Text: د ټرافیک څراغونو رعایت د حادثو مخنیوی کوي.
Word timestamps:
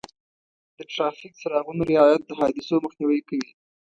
د 0.77 0.79
ټرافیک 0.91 1.33
څراغونو 1.41 1.81
رعایت 1.91 2.21
د 2.25 2.31
حادثو 2.39 2.75
مخنیوی 2.85 3.21
کوي. 3.29 3.49